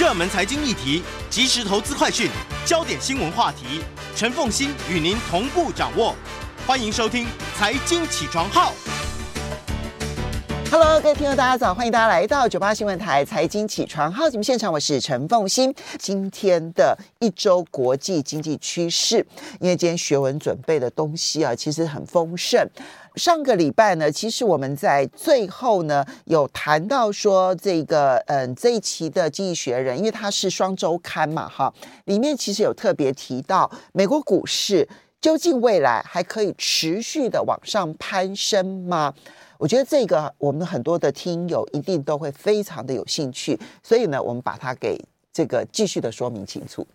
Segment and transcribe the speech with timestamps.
[0.00, 2.30] 热门财经议题、即时投资快讯、
[2.64, 3.82] 焦点新闻话题，
[4.16, 6.16] 陈凤欣与您同步掌握。
[6.66, 7.26] 欢迎收听
[7.58, 8.72] 《财经起床号》。
[10.70, 11.74] Hello，各位听众，大家早！
[11.74, 15.74] 欢迎大家来到九八新闻台财经起床号节目现场，我是陈凤欣。
[15.98, 19.16] 今天的一周国际经济趋势，
[19.58, 22.64] 因为今天学文准备的东西啊，其实很丰盛。
[23.16, 31.74] 上个礼拜呢，其实我们在最后呢有谈到说，这个嗯这一期的《经济学人》，因为它是双周刊嘛，哈，
[32.04, 34.88] 里面其实有特别提到美国股市
[35.20, 39.12] 究竟未来还可以持续的往上攀升吗？
[39.60, 44.98] 我觉得这个我们很多的听友一定都会非常的有兴趣，所以呢，我们把它给
[45.30, 46.86] 这个继续的说明清楚。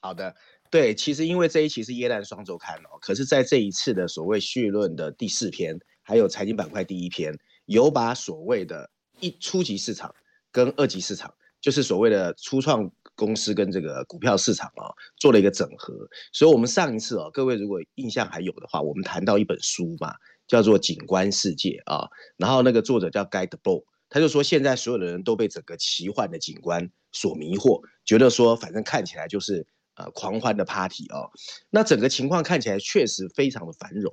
[0.00, 0.34] 好的。
[0.70, 8.88] 对，其实因为这一期是耶诞双周刊哦，可是在这一次的所谓绪论的第四篇，还有财经板块第一篇，有把所谓的
[9.20, 10.14] 一初级市场
[10.50, 14.88] 跟二级市场，就是所谓的初创公司跟这个股票市场啊，
[15.18, 15.92] 做了一个整合。
[16.32, 20.14] 所以，我们上一次哦，各位如果印象还有的话，我们谈到一本书嘛，
[20.46, 29.66] 叫做《景观世界》啊，然后那个作者叫 Guy Debord，他就说现在所有的人都被整个奇幻的景观所迷惑，觉得说反正看起来就是。
[29.94, 31.28] 呃，狂欢的 party 哦，
[31.68, 34.10] 那整个情况看起来确实非常的繁荣，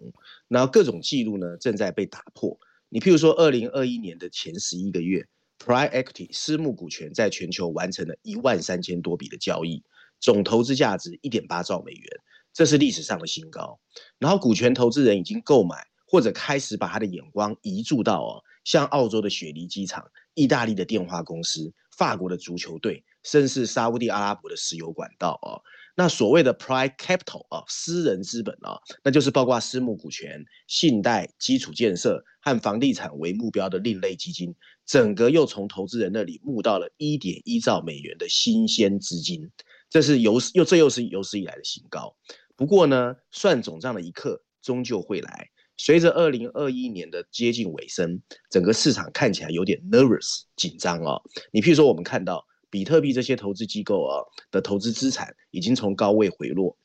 [0.49, 2.59] 然后各种记录呢正在被打破。
[2.89, 5.25] 你譬如说，二零二一年的前十一个月
[5.57, 9.81] ，Prime Equity 私募股权在全球完成了一万三千多笔的交易，
[10.19, 12.03] 总投资价值一点八兆美元，
[12.51, 13.79] 这是历史上的新高。
[14.17, 23.03] 然后股权投资人已经购买或者开始把他的眼光移注到哦，像澳洲的雪梨机场、意大利的电话公司、法国的足球队。
[23.21, 25.59] 甚至沙乌地阿拉伯的石油管道啊，
[25.93, 39.51] 那所谓的 private capital 啊，私人资本啊，那就是包括私募股权、信贷、基础建设和房地产为目标的另类基金，整个又从投资人那里募到了一点一兆美元的新鲜资金，
[39.89, 42.15] 这是有又这又是有史以来的新高。
[42.55, 45.49] 不过呢，算总账的一刻终究会来。
[45.79, 51.23] 随着二零二一年的接近尾声，整个市场看起来有点 nervous 紧张哦。
[51.53, 52.45] 你譬如说，我们看到。
[52.71, 56.77] 比特币这些投资机构啊的投资资产已经从高位回落，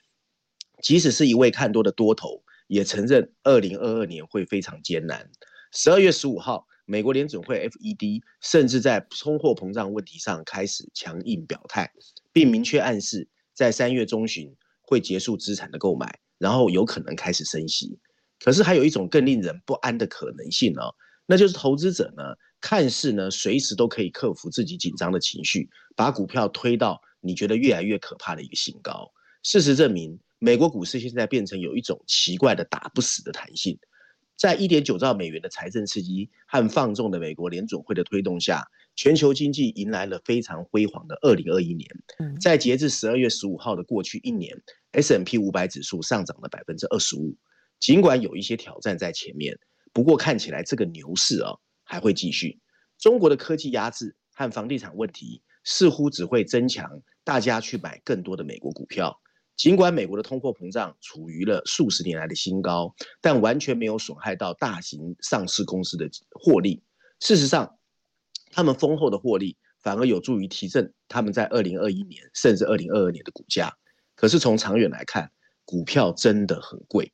[0.82, 5.30] 即使是一位看多的多头，也承认二零二二年会非常艰难。
[5.72, 11.92] 十二月十五号，美国联准会 FED 甚至在通货膨胀问题上开始强硬表态，
[12.32, 17.98] 并明确暗示在三月中旬会结束资产的购买，然后有可能开始升息。
[18.40, 20.94] 可是还有一种更令人不安的可能性呢、哦，
[21.26, 22.22] 那就是投资者呢。
[22.60, 29.12] 看似呢，随时都可以克服自己紧张的情绪，把股票推到你觉得越来越可怕的一个新高。
[29.42, 33.78] 事实证明，美国股市现在变成有一种奇怪的打不死的弹性。
[34.38, 41.86] 在一点九兆美元的财政刺激和放纵的美国联准会的推动下，全球经济迎来了非常辉煌的二零二一年。
[42.40, 44.58] 在截至十二月十五号的过去一年
[44.92, 47.36] ，S M P 五百指数上涨了百分之二十五。
[47.84, 49.58] 尽管有一些挑战在前面，
[49.92, 51.52] 不过看起来这个牛市啊。
[51.86, 52.58] 还会继续。
[52.98, 59.20] 中国的科技压制和房地产问题似乎只会增强大家去买更多的美国股票。
[59.54, 66.82] 尽管美国的通货膨胀处于了数十年来的新高，但完全没有损害到大型上市公司的获利。
[67.20, 67.78] 事实上，
[68.50, 73.76] 他们丰厚的获利反而有助于提振他们在二零二一年甚至二零二二年的股价。
[74.16, 75.30] 可是从长远来看，
[75.66, 77.12] 股票真的很贵。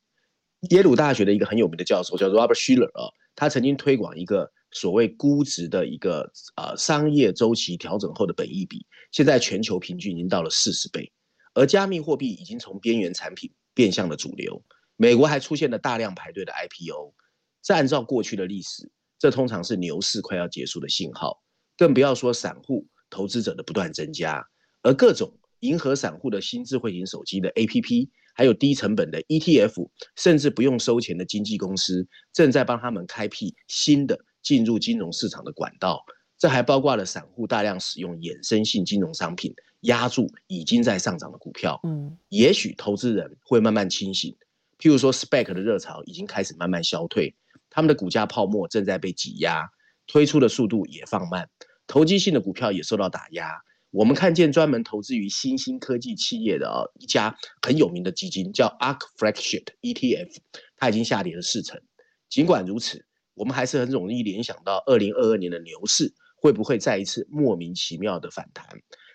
[0.69, 4.53] 耶鲁大学的一个很有名的教授叫做 Robert Shiller 啊，他曾经推广一个。
[4.72, 11.12] 所谓估值的一个呃商业周期调整后的本益比，现在全球平均已经到了四十倍，
[11.54, 14.62] 而加密货币已经从边缘产品变向了主流。
[14.94, 17.15] 美国还出现了大量排队的 IPO，
[17.60, 18.88] 这按照过去的历史，
[19.19, 21.42] 这通常是牛市快要结束的信号。
[21.77, 24.47] 更不要说散户投资者的不断增加，
[24.82, 28.09] 而各种迎合散户的新智慧型手机的 APP，
[28.40, 34.18] 还有低成本的 ETF，甚至不用收钱的经纪公司，正在帮他们开辟新的。
[34.42, 36.02] 进入金融市场的管道，
[36.38, 41.78] 这还包括了散户大量使用衍生性金融商品压住已经在上涨的股票。
[41.84, 44.34] 嗯，也许投资人会慢慢清醒，
[44.78, 47.34] 譬如说，spec 的热潮已经开始慢慢消退，
[47.68, 49.70] 他们的股价泡沫正在被挤压，
[50.06, 51.47] 推出的速度也放慢，
[51.86, 53.60] 投机性的股票也受到打压。
[53.91, 60.37] 我们看见专门投资于新兴科技企业的啊一家很有名的基金叫 ARK Flagship ETF，
[60.77, 61.81] 它已经下跌了四成。
[62.28, 63.04] 尽管如此。
[63.34, 68.66] 我们还是很容易联想到，二零二二年的牛市会不会再一次莫名其妙的反弹？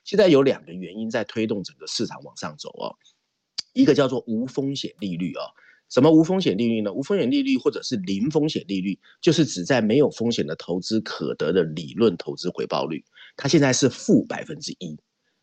[0.03, 2.95] 现在有两个原因在推动整个市场往上走哦，
[3.73, 5.53] 一个叫做无风险利率哦，
[5.87, 6.91] 什么无风险利率呢？
[6.91, 13.05] 无风险利率或者是零风险利率，就是指在没有风险的投资可得的理论投资回报率，
[13.37, 14.97] 它现在是负百分之一，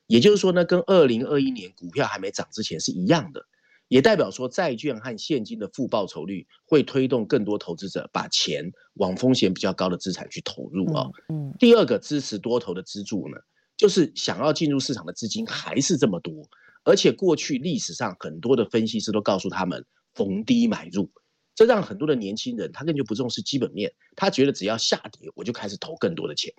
[0.08, 3.46] 也就是说呢，跟二零二一年股票还没涨之前是一样的，
[3.86, 11.12] 也代表说债券和现金的负报酬率会推动更多投资者把钱往风险比较高的资产去投入啊、哦。
[11.28, 13.36] 嗯，第二个支持多头的支柱呢，
[13.76, 16.48] 就是想要进入市场的资金还是这么多，
[16.82, 19.84] 而且过去历史上很多的分析师都告诉他们。
[20.14, 21.10] 逢低买入，
[21.54, 26.52] 这让很多的年轻人他根本就不重视基本面，他觉得只要下跌我就开始投更多的钱。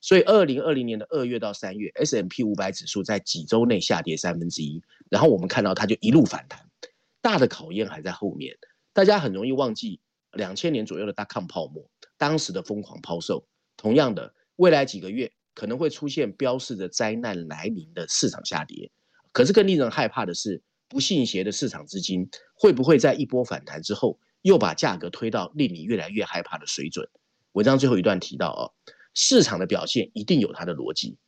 [0.00, 4.80] 所以，二零二零年的二月到三月，S M P 五百指数在几周内下跌三分之一，
[5.10, 6.60] 然后我们看到它就一路反弹。
[7.20, 8.56] 大的考验还在后面，
[8.92, 10.00] 大家很容易忘记
[10.32, 13.48] 两千年左右的大康泡沫，当时的疯狂抛售。
[13.76, 18.92] 同样的，未来几个月可能会出现标示着灾难来临的市场下跌。
[19.32, 27.08] 可是更令人害怕的是，不信邪的市场资金会不会在一波反弹之后，又把价格推到令你越来越害怕的水准？
[27.52, 28.72] 文章最后一段提到哦，
[29.14, 31.18] 市场的表现一定有它的逻辑。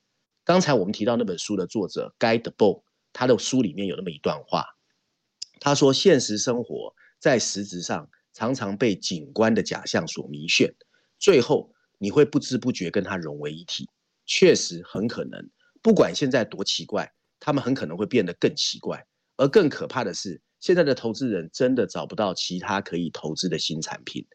[0.44, 4.64] 刚才我们提到那本书的作者 Guy d e b o 他的书里面有那么一段话，
[5.60, 10.72] 他说：“现实生活在实质上常常被景观的假象所迷眩，
[11.18, 13.88] 最后你会不知不觉跟它融为一体。
[14.24, 15.50] 确实很可能，
[15.82, 19.04] 不管现在多奇怪，他们很可能会变得更奇怪。”
[19.38, 24.26] 而更可怕的是，现在的投资人真的找不到其他可以投资的新产品。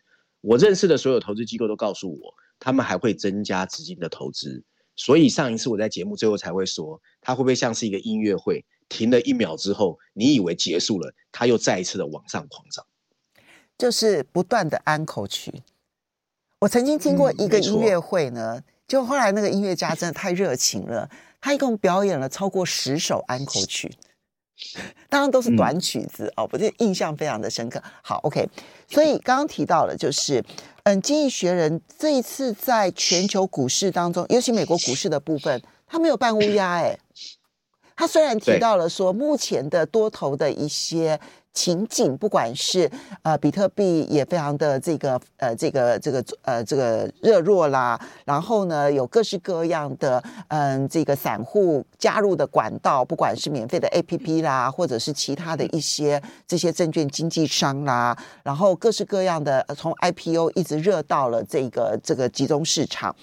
[0.41, 4.63] 我认识的所有投资机构都告诉我，他们还会增加资金的投资。
[4.95, 12.85] 所以上一次我在节目最后才会说，它会不会像是一个音乐会，停了一秒之后，你以为结束了，它又再一次的往上狂涨，
[13.77, 15.63] 就是不断的安可曲。
[16.59, 21.09] 我曾经听过一个音乐会呢，嗯、就后来那个音乐家真的太热情了，
[21.41, 23.91] 他一共表演了超过十首安可曲。
[25.09, 27.81] 当然都是短曲子、嗯、哦，我这印象非常的深刻。
[28.01, 28.47] 好，OK，
[28.87, 30.43] 所以刚刚提到了，就是
[30.83, 36.97] 嗯，经济学人这一次在全球股市当中，尤其美国股市的部分，他没有扮乌鸦哎，
[37.95, 41.19] 他虽然提到了说目前的多头的一些。
[41.53, 42.89] 情景，不管是
[43.21, 63.15] 呃比特币也非常的这个呃这个这个呃这个热络啦，然后呢有各式各样的嗯这个散户加入的管道，不管是免费的 APP 啦，或者是其他的一些这些证券经纪商啦，然后各式各样的从 IPO 一直热到了这个这个集中市场，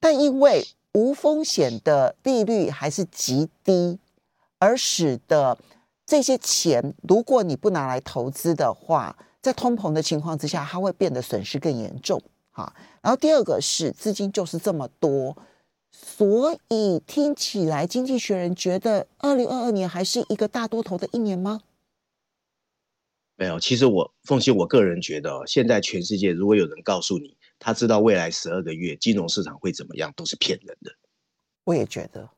[0.00, 4.00] 但因为无风险的利率还是极低，
[4.58, 5.56] 而使得。
[6.08, 12.18] 这些钱，如果你不拿来投资的话，在通膨的情况之下，它会变得损失更严重。
[12.50, 15.36] 哈，然后第二个是资金就是这么多，
[15.92, 21.60] 所以听起来经济学人觉得二零二二年还是一个大多头的一年吗？
[23.36, 30.90] 没有，其实我凤馨，我个人觉得，现在全世界如果有人告诉你他知道未来十二个月金融市场会怎么样，都是骗人的。
[31.64, 32.30] 我也觉得。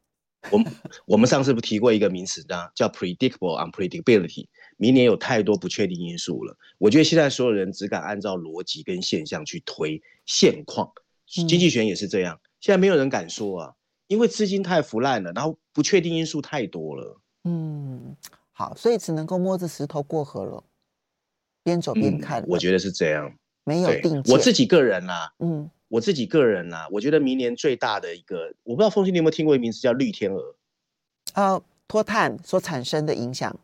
[0.50, 0.72] 我们
[1.06, 4.46] 我们上次不提过一个名词呢，叫 predictable unpredictability。
[4.78, 6.56] 明年有太多不确定因素了。
[6.78, 10.90] 我觉得现在所有人只敢按照逻辑跟现象去推现况，
[11.26, 12.40] 经济学也是这样。
[12.60, 13.74] 现在没有人敢说啊，
[14.06, 17.20] 因为资金太腐烂了，然后不确定因素太多了。
[17.44, 18.16] 嗯，
[18.52, 20.64] 好，所以只能够摸着石头过河了，
[21.62, 22.46] 边走边看，嗯。
[22.48, 23.30] 我觉得是这样，
[23.64, 24.22] 没有定。
[24.28, 25.70] 我自己个人啊，嗯。
[25.90, 30.54] 我自己个人呢、啊，我觉得明年最大的一个，我不知道凤馨你有没有听过一个名词叫绿天鹅？
[31.34, 33.58] 哦，脱碳所产生的影响，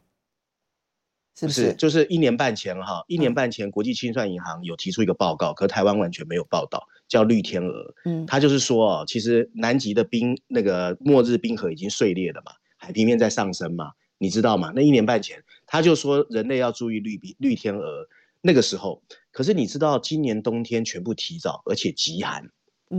[1.39, 1.67] 是不是？
[1.67, 7.95] 是就是一年半前哈，一年半前国际清算银行有提出一个报告，嗯、可台湾完全没有报道，叫绿天鹅。
[8.05, 14.73] 嗯，他就是说哦，其实南极的冰那个末日冰河已经碎裂了嘛，海平面在上升嘛，你知道吗？
[14.75, 18.09] 那一年半前他就说人类要注意绿冰绿天鹅。
[18.47, 22.49] 那个时候，可是你知道，今年冬天全部提早，而且极寒，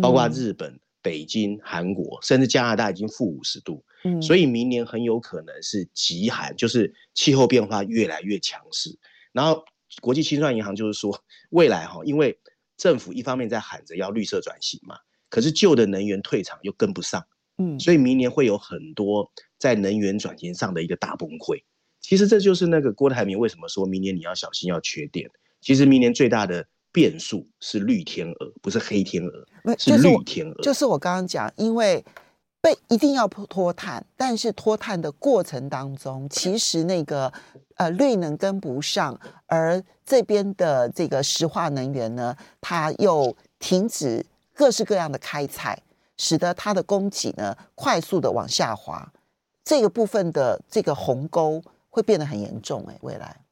[0.02, 8.94] 包括日本、嗯、北京、韩国，甚至加拿大已经负五十度，嗯，所以明年很有可能是极寒，就是气候变化越来越强势。
[9.32, 9.64] 然后
[10.02, 11.18] 国际清算银行就是说，
[11.52, 12.38] 未来哈，因为
[12.76, 14.98] 政府一方面在喊着要绿色转型嘛，
[15.30, 17.26] 可是旧的能源退场又跟不上，
[17.58, 21.64] 嗯，所以明年会有很多在能源转型上的一个大崩溃。
[22.08, 25.30] 其实这就是那个郭台铭为什么说明年你要小心要缺电。
[25.60, 30.64] 其实明年最大的变数是绿天鹅，不是黑天鹅，是绿天鹅。
[30.64, 32.02] 就是我刚刚讲，因为
[32.62, 37.30] 被一定要脱碳，但是脱碳的过程当中，其实那个
[37.76, 45.84] 呃绿能跟不上，而这边的这个石化能源呢，它又停止各式各样的开采，
[46.16, 49.12] 使得它的供给呢快速的往下滑，
[49.66, 51.62] 这个部分的这个鸿沟。
[51.90, 53.44] 会变得很严重哎，未来。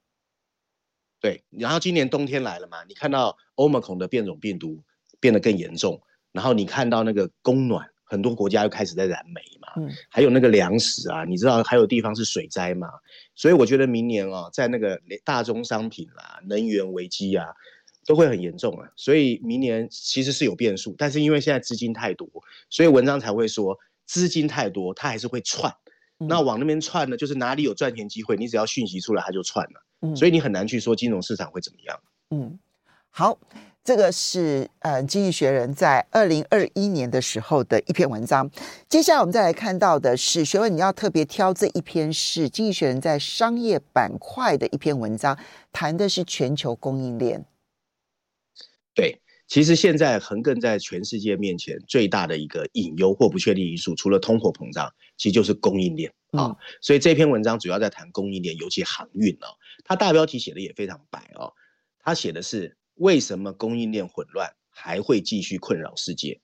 [1.22, 4.84] 对，然后今年冬天来了嘛，你看到 Omicron 的变种病毒
[5.20, 6.00] 变得更严重，
[6.32, 12.88] 然后你看到那个供暖，很多国家又开始在燃煤嘛，嗯，还有那个粮食啊，你知道还有地方是水灾嘛，
[13.34, 17.48] 所以我觉得明年哦，在那个大宗商品啊、能源危机啊，
[18.06, 22.30] 都会很严重啊，所以明年其实是有变数，但是因为现在资金太多，
[22.70, 23.76] 所以文章才会说
[24.06, 25.74] 资金太多，它还是会窜。
[26.20, 29.86] 嗯、那往那边窜呢，就是哪里有赚钱机会，你只要讯息出来，它就窜了。
[30.02, 32.00] 嗯，所以你很难去说金融市场会怎么样。
[32.32, 32.60] 嗯，
[33.10, 33.38] 好，
[33.84, 38.50] 这个是呃《经济学人》在二零二一年的时候的一篇文章。
[38.90, 45.38] 接下来我们再来看到的是，学问你要特别挑这一篇是《经济学人》在商业板块的一篇文章，
[45.72, 47.46] 谈的是全球供应链。
[48.94, 56.56] 对，其实现在横亘在全世界面前最大的一个隐忧或不确定因素，除了通货膨胀，其实就是供应链啊、嗯。
[56.82, 59.48] 所以这篇文章主要在谈供应链，尤其航运哦。
[59.84, 61.54] 它大标题写的也非常白哦，
[62.00, 66.42] 它写的是为什么供应链混乱还会继续困扰世界？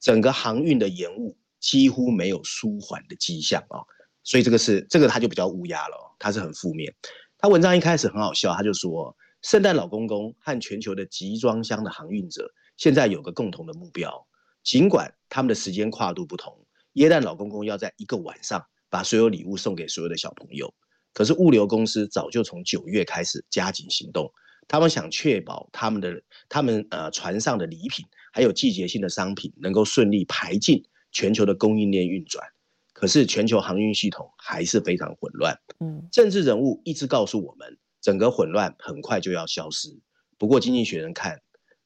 [0.00, 3.86] 整个航运的延误几乎没有舒缓的迹象啊、哦。
[4.24, 6.92] 所以这个是这个它就比较乌鸦了、哦，他是很负面。
[7.38, 9.16] 他文章一开始很好笑，他就说。
[9.42, 14.26] 圣诞老公公和全球的集装箱的航运者现在有个共同的目标，
[14.62, 16.54] 尽管他们的时间跨度不同。
[16.94, 20.74] 耶诞老公公要在一个晚上把所有礼物送给所有的小朋友，
[21.14, 24.30] 可是物流公司早就从九月开始加紧行动，
[24.68, 30.82] 他们想确保他们的他们呃船上的礼品还有季节性的商品能够顺利排进
[31.12, 32.46] 全球的供应链运转。
[32.92, 35.56] 可是全球航运系统还是非常混乱。
[35.78, 37.78] 嗯，政治人物一直告诉我们。
[38.00, 40.00] 整个混乱很快就要消失。
[40.38, 41.42] 不过，经济学人看，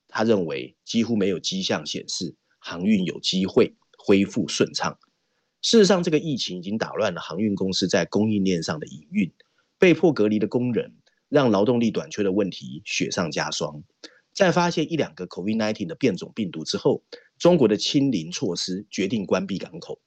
[0.09, 4.99] 他认为几乎没有迹象显示航运有机会恢复顺畅。
[5.61, 9.33] 事实上，这个疫情已经打乱了航运公司在供应链上的营运，
[9.79, 10.95] 被迫隔离的工人
[11.29, 13.83] 让劳动力短缺的问题雪上加霜。
[14.33, 17.03] 在发现一两个 COVID-19 的变种病毒之后，
[17.39, 20.01] 中国的清零措施决定关闭港口。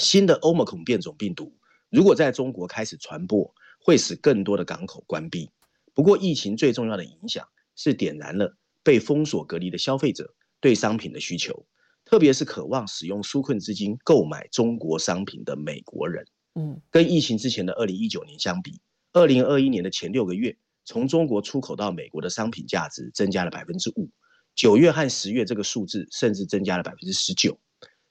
[0.00, 1.52] 新的 Omicron 变种病毒
[1.90, 5.50] 如果在中国开始传播，会使更多的港口关闭。
[5.94, 7.46] 不过，疫情最重要的影响
[7.76, 11.66] 是点燃了被封锁隔离的消费者对商品的需求，
[12.04, 16.24] 特别是渴望使用纾困资金购买中国商品的美国人。
[16.54, 18.80] 嗯，跟疫情之前的二零一九年相比，
[19.12, 24.10] 二零二一年的前六个月，从中国出口到美国的商品价值增加了百分之五。
[24.54, 27.58] 九月和十月这个数字甚至增加了百分之十九。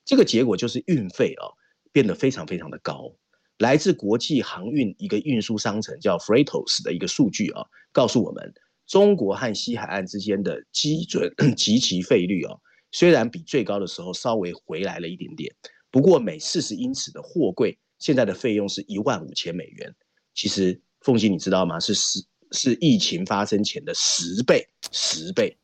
[0.03, 1.45] 这个结果就是运费啊
[1.91, 3.13] 变得非常非常的高。
[3.61, 8.51] 来自国际航运一个运输商城叫 Freightos 的一个数据啊，告诉我们，
[8.87, 12.57] 中国和西海岸之间的基准 及其费率啊，
[12.91, 15.53] 虽然比最高的时候稍微回来了一点点，
[15.91, 19.95] 不过每四十英尺的货柜现在的费用是一万五千美元。
[20.33, 21.79] 其实凤姐你知道吗？
[21.79, 22.19] 是十
[22.53, 25.55] 是疫情发生前的十倍，十倍。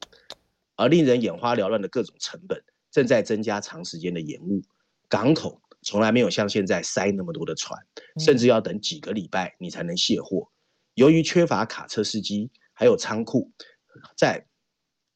[0.75, 4.61] 而令人眼花缭乱的各种成本正在增加长时间的延误，
[5.09, 5.59] 港口。
[5.87, 7.81] 从来没有像现在塞那么多的船，
[8.19, 10.51] 甚至要等几个礼拜你才能卸货。
[10.95, 13.49] 由于缺乏卡车司机，还有仓库，
[14.17, 14.45] 在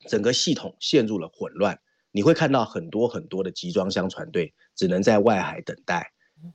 [0.08, 1.78] 整个系统陷入了混乱。
[2.14, 6.10] 你会看到很多很多的集装箱船队只能在外海等待。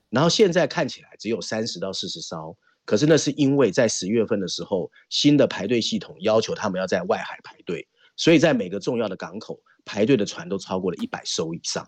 [0.09, 2.57] 然后现在看起来只有三十到四十艘，
[2.87, 11.87] 可是那是因为在十月份的时候，新的排队系统要求他们要在外海排队，所以在每个重要的港口排队的船都超过了一百艘以上。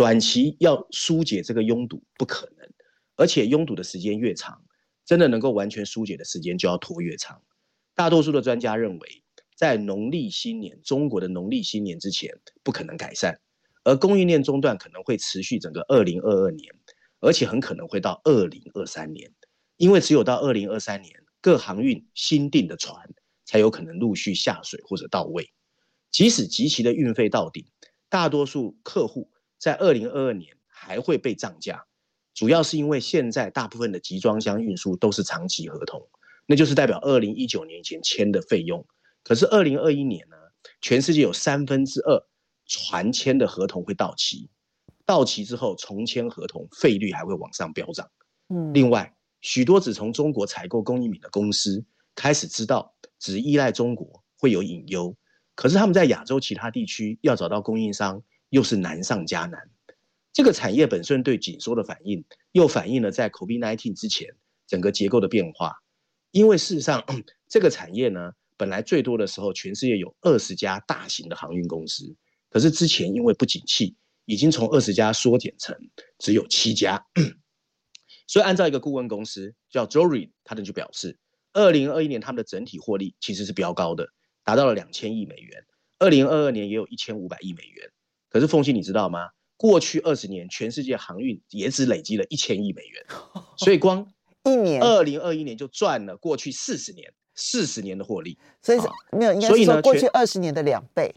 [0.00, 2.66] 短期要疏解这个拥堵不可能，
[3.16, 4.64] 而且拥堵的时间越长，
[5.04, 7.42] 真的能够完全疏解的时间就要拖越长。
[7.94, 9.22] 大多数的专家认为，
[9.54, 13.42] 在农历新年，中国的农历新年之前不可能改善，
[13.84, 16.74] 而供应链中断可能会持续整个二零二二年，
[17.20, 19.30] 而且很可能会到二零二三年，
[19.76, 23.06] 因为只有到二零二三年，各航运新订的船
[23.44, 25.52] 才有可能陆续下水或者到位。
[26.10, 27.66] 即使极其的运费到顶，
[28.08, 29.30] 大多数客户。
[29.60, 31.84] 在二零二二年还会被涨价，
[32.32, 36.08] 主要是因为现在大部分的集装箱运输都是长期合同，
[36.46, 38.84] 那就是代表二零一九年前签的费用。
[39.22, 40.36] 可是二零二一年呢，
[40.80, 42.26] 全世界有三分之二
[42.64, 44.48] 船签的合同会到期，
[45.04, 48.10] 到期之后重签合同，费率还会往上飙涨。
[48.48, 55.14] 嗯，另外许多只从中国采购工艺品的公司开始知道，只依赖中国会有隐忧，
[55.54, 58.22] 可是他们在亚洲其他地区要找到供应商。
[58.50, 59.70] 又是难上加难，
[60.32, 64.28] 这个产业本身对紧缩的反应，又反映了在 COVID-19 之前
[64.66, 65.74] 整个结构的变化。
[66.32, 67.04] 因为事实上，
[67.48, 72.14] 这个产业呢，本来最多的时候，全世界有二十家大型的航运公司，
[72.50, 75.76] 可是之前因为不景气，已经从二十家缩减成
[76.18, 77.04] 只有七家。
[78.28, 81.18] 所以按照一个顾问公司叫 Jory，他们就表示，
[81.52, 84.08] 二零二一年他们的整体获利其实是比较高的，
[84.44, 85.64] 达到了两千亿美元。
[85.98, 87.90] 二零二二年也有一千五百亿美元。
[88.30, 89.28] 可是凤信你知道吗？
[89.56, 93.04] 过去二十年全世界航运也只累积了一千亿美元，
[93.58, 94.10] 所以光
[94.44, 98.38] 一年二零二一年就赚了过去四十年四十年的获利。
[98.62, 98.78] 所以
[99.12, 101.14] 没有，应该是说过去二十年的两倍，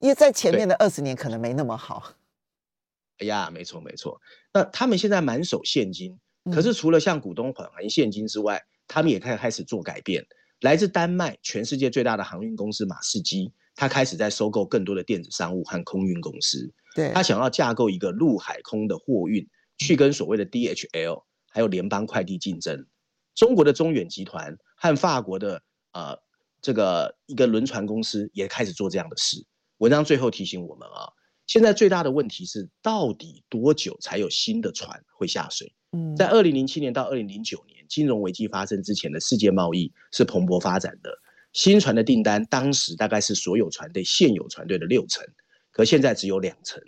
[0.00, 2.14] 因为在前面的二十年可能没那么好。
[3.18, 4.20] 哎呀，没错没错。
[4.52, 6.18] 那他们现在满手现金。
[6.52, 10.26] 可是除了向股东返还现金之外，嗯、他们也开开始做改变。
[10.58, 16.72] 来自丹麦全世界最大的航运公司马士基，他开始在收购更多的电子商务和空运公司。
[16.94, 19.48] 对，他想要架构一个陆海空的货运，
[19.78, 22.86] 去跟所谓的 DHL 还有联邦快递竞争。
[23.34, 25.62] 中国的中远集团和法国的
[25.92, 26.18] 呃
[26.60, 29.42] 这个一个轮船公司也开始做这样的事。
[29.78, 31.08] 文章最后提醒我们啊，
[31.46, 35.72] 现在最大的问题是，到底多久才有新的船会下水？
[35.92, 41.10] 嗯在二零零七年到二零零九年金融危机发生之前的世界贸易是蓬勃发展的，
[41.52, 45.26] 新船的订单当时大概是所有船队现有船队的六成，
[45.70, 46.82] 可现在只有两成。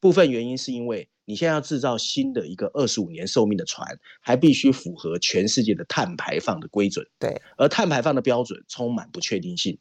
[0.00, 7.06] 部分原因是因为你现在要制造新的一个二十五年寿命的船，还必须符合全世界的碳排放的规准。
[7.18, 9.78] 对，而碳排放的标准充满不确定性，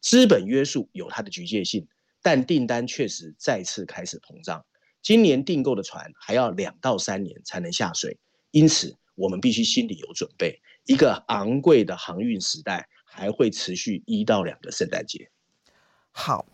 [0.00, 1.86] 资本约束有它的局限性，
[2.22, 4.64] 但订单确实再次开始膨胀。
[5.02, 8.18] 今年订购的船还要两到三年才能下水，
[8.50, 15.30] 因此我们必须心里有准备，一个昂贵的航运时代还会持续一到两个圣诞节。
[16.12, 16.44] 好，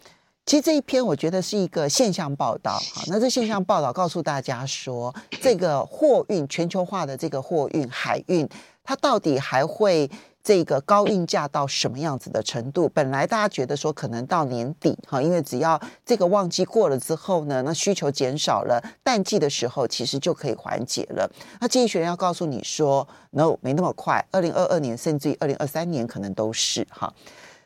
[0.47, 2.78] 其实这一篇我觉得是一个现象报道。
[2.95, 8.49] 好，那这现象报道告诉大家说，这个货运全球化的这个货运海运，
[8.85, 10.09] 它到底还会？
[10.42, 12.88] 这个高运价到什么样子的程度？
[12.88, 21.30] 本来大家觉得说可能到年底哈，因为只要这个旺季过了之后呢，那需求减少了，淡季的时候其实就可以缓解了。
[21.61, 27.12] 那经济学人要告诉你说，no，没那么快，二零二二年甚至于二零二三年可能都是哈。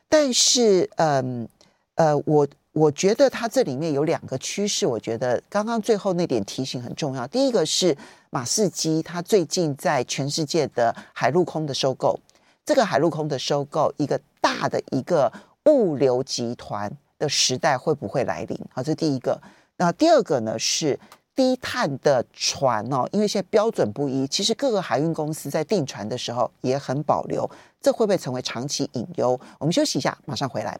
[0.08, 1.48] 但是，嗯
[1.94, 7.26] 呃，我我觉得它这里面有两个趋势，我觉得刚刚最后那点提醒很重要。
[7.26, 7.96] 第一个是
[8.28, 12.20] 马士基，它最近在全世界的海陆空的收购。
[12.66, 15.32] 这个海陆空的收购，一个大的一个
[15.66, 18.60] 物流集团的时代会不会来临？
[18.72, 19.40] 好，这第一个。
[19.76, 20.98] 那第二个呢是
[21.32, 27.48] 低碳的船哦，因为现在标准不一，其实各个海运公司在订船的时候也很保留，
[27.80, 29.38] 这会不会成为长期隐忧？
[29.60, 30.76] 我们休息一下，马上回来。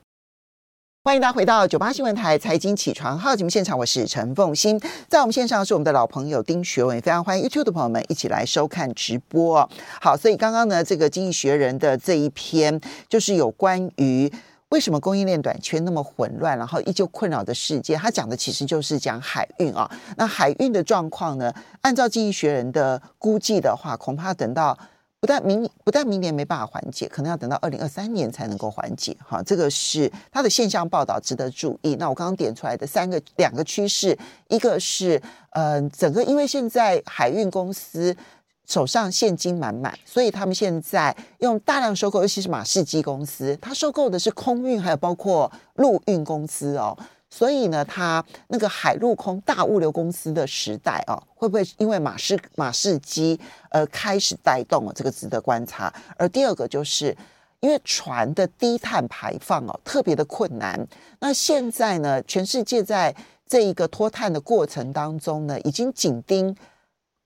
[1.06, 4.76] 欢迎大家回到九八新闻台财经起床号节目现场，我是陈凤欣，
[5.08, 9.70] 在我们线上是我们的老朋友丁学文，非常欢迎 YouTube 的朋友们一起来收看直播。
[10.00, 14.28] 好，所以刚刚呢，这个经济学人的这一篇就是有关于
[14.70, 19.88] 为什么供应链短缺那么混乱，然后依旧困扰的世界，他讲的其实就是讲海运啊。
[20.16, 24.76] 那海运的状况呢，按照经济学人的估计的话，恐怕等到。
[25.18, 29.16] 不但明不但明年没办法缓解，可能要等到二零二三年才能够缓解。
[29.26, 31.96] 哈，这个是它的现象报道，值得注意。
[31.96, 34.16] 那我刚刚点出来的三个两个趋势，
[34.48, 38.14] 一个是嗯、整个因为现在海运公司
[38.66, 46.96] 手上现金满满，所以他们现在用大量收购，尤其是马士基公司，它收购的是空运，还有包括陆运公司哦。
[47.36, 54.92] 所以呢，它那个海陆空大物流公司的时代啊，会不会因为马士马士基而开始带动了？
[54.94, 55.92] 这个值得观察。
[56.16, 57.14] 而第二个就是
[57.60, 60.88] 因为船的低碳排放哦，特别的困难。
[61.20, 63.14] 那现在呢，全世界在
[63.46, 66.56] 这一个脱碳的过程当中呢，已经紧盯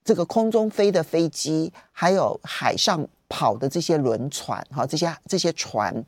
[0.02, 6.04] 这个空中飞的飞机，还有海上跑的这些轮船，哈，这些这些船。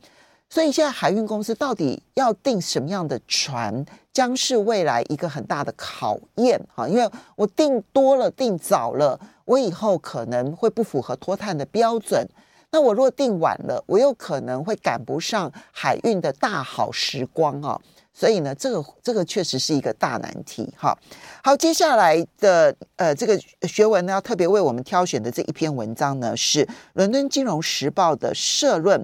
[0.53, 6.87] 所以现在海运公司到底要订什么样的船，将是未来一个很大的考验哈。
[6.87, 12.29] 因为我订多了、订早了，我以后可能会不符合脱碳的标准。
[12.71, 17.81] 那我如果订晚了，我又可能会赶不上海运的大好时光啊。
[18.13, 20.95] 所以呢，这个这个确实是一个大难题哈。
[21.43, 29.03] 好，接下来的呃这个学文呢，要特别为我们挑选的这一篇文章呢，是《伦敦金融时报》的社论。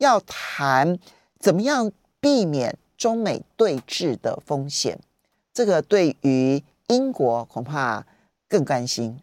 [0.00, 0.98] 要谈
[1.38, 4.98] 怎么样避免中美对峙的风险，
[5.52, 8.06] 这个对于英国恐怕
[8.48, 9.20] 更关心。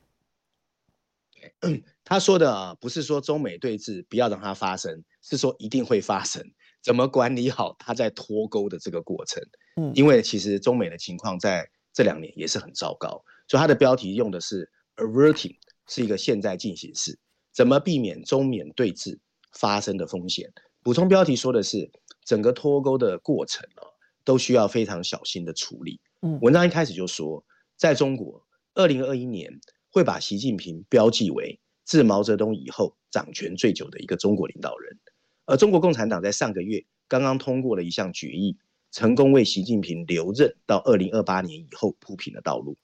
[2.06, 6.44] 他说的啊，不是说中美对峙不要让它发生，是说一定会发生。
[6.82, 9.44] 怎么管理好它在脱钩的这个过程？
[9.76, 17.18] 嗯，因为其实中美的情况在这两年也是很糟糕，所以它的标题用的是 averting，是一个现在进行式，
[17.52, 19.18] 怎么避免中美对峙
[19.58, 20.54] 发生的风险？
[20.84, 21.92] 补充标题说的是
[22.24, 23.84] 整个脱钩的过程啊，
[24.24, 26.00] 都需要非常小心的处理。
[26.22, 27.44] 嗯，文章一开始就说，
[27.76, 34.98] 在中国，二零二一年会把习近平标记为自毛泽东以后掌权最久的一个中国领导人。
[35.46, 38.58] 而中国共产党在上个月刚刚通过了一项决议，
[38.92, 42.78] 成功为习近平留任到二零二八年以后铺平了道路。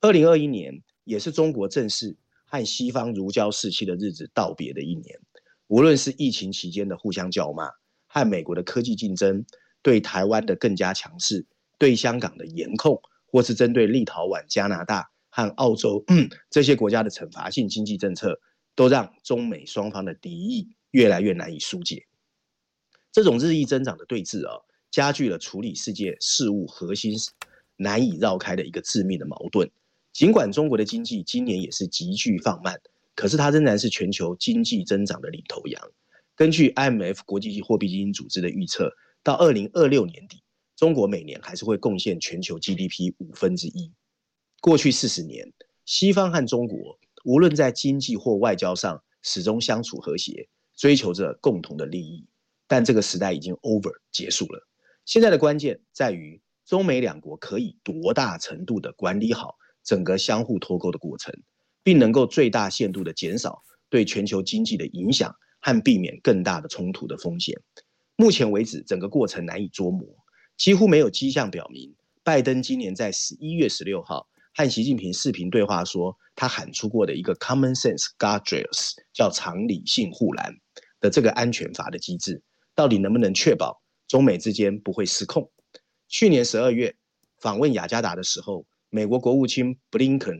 [0.00, 5.20] 二零二一年也是中国正式和西方如胶似漆的日子道别的一年。
[5.70, 7.70] 无论是疫情期间的互相叫骂，
[8.08, 9.44] 和美国的科技竞争，
[9.82, 11.46] 对台湾的更加强势，
[11.78, 16.04] 对香港的严控，或是针对立陶宛、加拿大和澳洲
[16.50, 18.40] 这些国家的惩罚性经济政策，
[18.74, 22.04] 都让中美双方的敌意越来越难以疏解。
[23.12, 24.58] 这种日益增长的对峙啊，
[24.90, 27.16] 加剧了处理世界事务核心
[27.76, 29.70] 难以绕开的一个致命的矛盾。
[30.12, 32.80] 尽管中国的经济今年也是急剧放慢，
[33.14, 35.82] 可是它仍然是全球经济增长的领头羊。
[36.36, 38.90] 根据 IMF 国际货币基金组织的预测，
[39.22, 40.42] 到二零二六年底，
[40.76, 43.92] 中国每年还是会贡献全球 GDP 五分之一。
[44.60, 45.52] 过去四十年，
[45.84, 52.26] 西方和中国无论在经济或外交上，始终相处和谐，追求着共同的利益。
[52.66, 54.66] 但这个时代已经 over 结束了。
[55.04, 61.34] 现在的关键在于中美两国可以多大程度的管理好整个相互脱钩的过程，
[61.82, 67.60] 并能够最大限度的减少对全球经济的影响和避免更大的冲突的风险。
[68.16, 70.06] 目前为止，整个过程难以捉摸，
[70.56, 80.54] 几乎没有迹象表明，拜登今年在十一月十六号和习近平视频对话说，他喊出过的一个 common sense guardrails 叫常理性护栏
[81.00, 82.42] 的这个安全阀的机制，
[82.74, 85.50] 到底能不能确保中美之间不会失控？
[86.08, 86.94] 去年十二月
[87.40, 90.36] 访问雅加达的时候，美国国务卿布林肯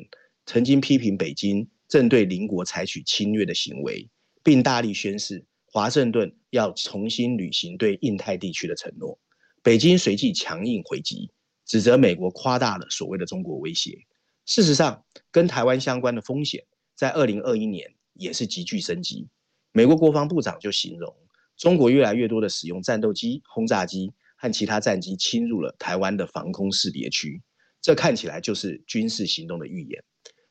[0.52, 4.10] 曾经批评北京正对邻国采取侵略的行为，
[4.42, 9.16] 并大力宣示华盛顿要重新履行对印太地区的承诺。
[9.62, 11.30] 北京随即强硬回击，
[11.66, 13.96] 指责美国夸大了所谓的中国威胁。
[14.44, 16.64] 事实上，跟台湾相关的风险
[16.96, 19.28] 在二零二一年也是急剧升级。
[19.70, 21.14] 美国国防部长就形容，
[21.56, 27.40] 中国越来越多的使用战斗机、轰炸机和其他战机侵入了台湾的防空识别区。
[27.80, 30.02] 这看起来就是军事行动的预演。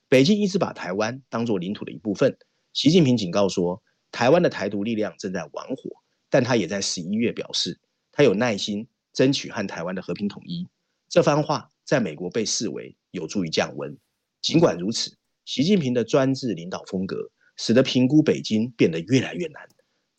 [0.09, 2.35] 北京一直把台湾当作领土的一部分。
[2.73, 5.91] 习近平警告说，台湾的台独力量正在玩火，
[6.31, 7.79] 但他也在十一月表示，
[8.11, 10.67] 他有耐心争取和台湾的和平统一。
[11.09, 13.95] 这番话在美国被视为有助于降温。
[14.41, 19.61] 尽管如此，习近平的专制领导风格使得评估北京变得越来越难。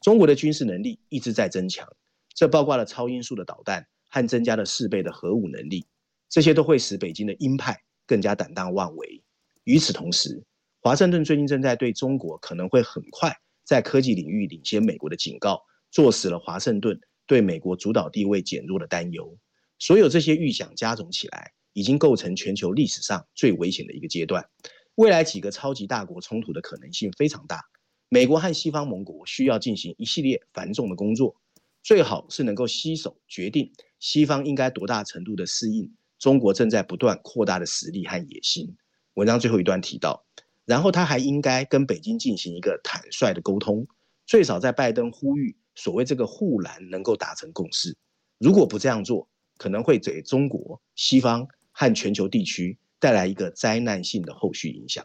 [0.00, 1.88] 中国的军事能力一直在增强，
[2.33, 5.88] 这包括了超音速的导弹和增加了四倍的核武能力。
[6.29, 9.20] 这些都会使北京的鹰派更加胆大妄为。
[9.64, 10.42] 与此同时，
[10.81, 19.38] 华盛顿最近正在对中国可能会很快在科技领域领先美国的警告，坐实了华盛顿对美国主导地位减弱的担忧。
[19.79, 24.49] 所有这些预想加总起来，已经构成全球历史上最危险的一个阶段。
[24.96, 27.62] 未来几个超级大国冲突的可能性非常大。
[28.09, 31.37] 美国和西方盟国需要进行一系列繁重的工作，
[31.83, 35.94] 最好是能够携手决定西方应该多大程度的适应。
[36.18, 38.77] 中国正在不断扩大的实力和野心。
[39.14, 40.25] 文章最后一段提到，
[40.64, 43.87] 然后他还应该跟北京进行一个坦率的沟通，
[44.27, 47.96] 最少在拜登呼吁所谓这个护栏能够达成共识。
[48.38, 55.05] 如果不这样做，可能会给中国、西方和全球地区带来一个灾难性的后续影响。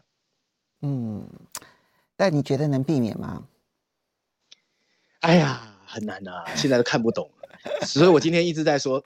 [0.80, 1.28] 嗯，
[2.16, 3.48] 但你觉得能避免吗？
[5.20, 7.30] 哎呀，很难啊，现在都看不懂。
[7.82, 9.02] 所以我今天一直在说，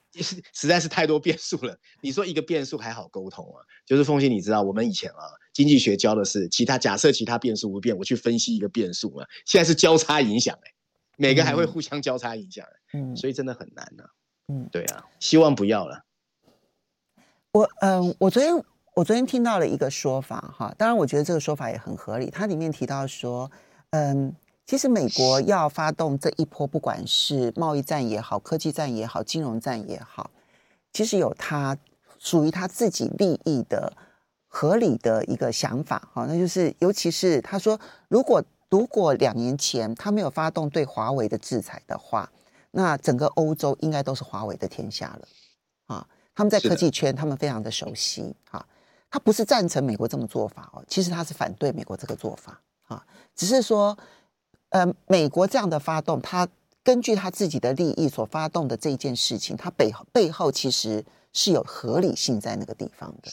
[0.53, 1.77] 实在是太多变数了。
[2.01, 9.27] 你说一个变数还好沟通啊，就是凤欣，你知道我们以前啊，经济学教的是其他假设其他变数不变，我去分析一个变数啊。
[9.44, 10.73] 现在是交叉影响哎，
[11.16, 14.05] 每个还会互相交叉影响，嗯，所以真的很难呐。
[14.49, 16.05] 嗯，对啊，希望不要了。
[17.53, 18.55] 我嗯，我昨天
[18.94, 22.31] 我昨天听到了一个说法哈，当然我觉得这个说法也很合理。
[22.31, 23.51] 它里面提到说，
[23.90, 24.35] 嗯。
[24.70, 30.30] 其实美国要发动这一波，不管是贸易战也好、科技战也好、金融战也好，
[30.92, 31.76] 其实有他
[32.20, 33.92] 属于他自己利益的
[34.46, 36.09] 合理的一个想法。
[36.14, 42.30] 哈，那就是尤其是他说，如果如果两年前他没有发动对华为的制裁的话，
[42.70, 45.28] 那整个欧洲应该都是华为的天下了。
[45.87, 48.33] 啊，他们在科技圈，他们非常的熟悉。
[48.52, 48.64] 啊，
[49.11, 52.61] 他不是赞成美国这么做法哦，其实他是反对美国这个做法。
[52.87, 53.04] 啊，
[53.35, 53.98] 只是说。
[54.70, 56.48] 呃，美国这样的发动，他
[56.85, 63.33] 根据他自己的利益所发动的这件事情，他背后背后其实是有合理性在那个地方的。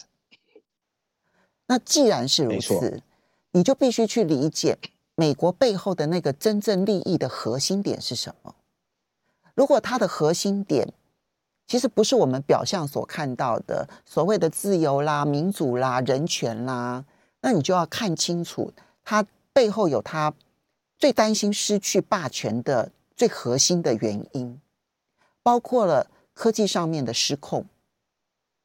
[1.66, 3.02] 那既然是如此，
[3.52, 4.76] 你就必须去理解
[5.14, 8.56] 美国背后的那个真正利益的核心点是什么。
[9.54, 10.92] 如果它的核心点
[11.68, 17.04] 其实不是我们表象所看到的所谓的自由啦、民主啦、人权啦，
[17.42, 18.72] 那你就要看清楚，
[19.04, 20.34] 它背后有它。
[20.98, 24.60] 最担心失去霸权的最核心的原因，
[25.44, 27.64] 包括了科技上面的失控，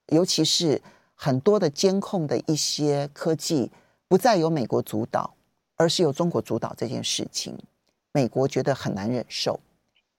[0.08, 0.82] 尤其是
[1.14, 3.72] 很多的监控的一些科技
[4.08, 5.36] 不再由美国主导，
[5.76, 7.58] 而是由中国主导这件事情，
[8.12, 9.60] 美国觉得很难忍受。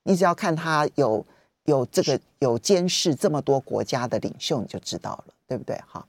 [0.04, 1.26] 你只要看他有
[1.64, 5.76] 有这个有监视这么多国家的领袖，你就知道了，对不对？
[5.86, 6.06] 哈，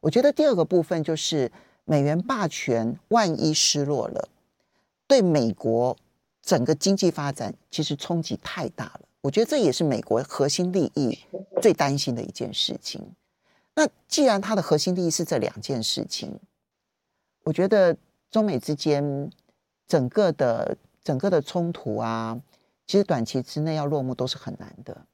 [0.00, 1.50] 我觉得第二个部分就是
[1.84, 4.28] 美元霸权万一失落了。
[5.06, 5.96] 对美国
[6.42, 11.18] 整个经济发展其实冲击太大了，我觉得这也是美国核心利益
[11.60, 13.14] 最担心的一件事情。
[13.74, 16.38] 那既然它的核心利益是这两件事情，
[17.42, 17.96] 我觉得
[18.30, 19.30] 中美之间
[19.86, 22.40] 整个的整个的冲突啊，
[22.86, 25.06] 其实短期之内要落幕都是很难的。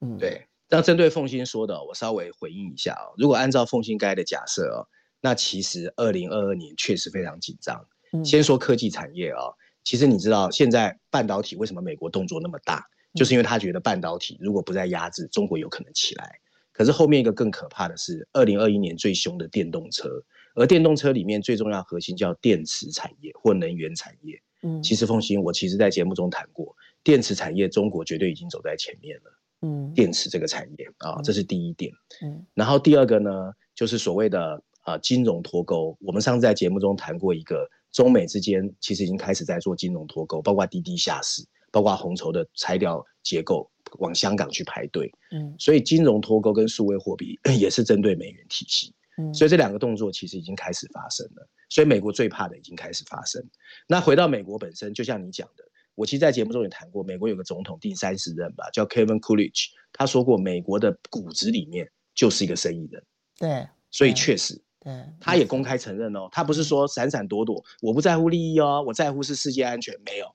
[0.00, 0.46] 嗯，对。
[0.68, 3.12] 那针对凤新说的，我稍微回应一下哦。
[3.18, 4.88] 如果按照凤新该的假设哦，
[5.20, 7.86] 那其实二零二二年确实非常紧张。
[8.24, 16.38] 先说科技产业啊、哦，其实你知道现在半导体为什么美国动作那么大，就是因为他觉得半导体如果不再压制，中国有可能起来。
[16.72, 20.08] 可是后面一个更可怕的是，二零二一年最凶的电动车，
[20.54, 24.40] 而电动车里面最重要核心叫电池产业或能源产业。
[24.62, 29.38] 嗯，其实凤欣，我其实在节目中谈过，电池产业中国绝对已经走在前面了。
[29.60, 31.92] 嗯，电池这个产业啊，这是第一点。
[32.22, 35.96] 嗯，然后第二个呢，就是所谓的啊金融脱钩。
[36.00, 37.68] 我们上次在节目中谈过一个。
[37.92, 45.12] 中美之间其实已经开始在做金融脱钩，包括滴滴下市，包括红筹的拆掉结构往香港去排队。
[45.30, 48.94] 嗯，所以金融脱钩跟数位货币 也是针对美元体系。
[49.18, 51.46] 嗯，所以这两个动作其实已经开始发生了。
[51.68, 53.42] 所以美国最怕的已经开始发生。
[53.86, 63.04] 那回到美国本身，就像你讲的，我其实在节目中也谈过，美国有个总统第三十任吧，叫 Kevin Coolidge，他说过，美国的骨子里面就是一个生意人。
[63.38, 64.62] 对，所以确实。
[64.82, 70.26] 对，他也公开承认哦，他不是说闪闪躲躲，我不在乎利益哦，我在乎是世界安全，没有，